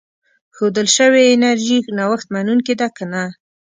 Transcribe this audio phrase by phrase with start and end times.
[0.55, 3.23] ښودل شوې انرژي نوښت منونکې ده که نه.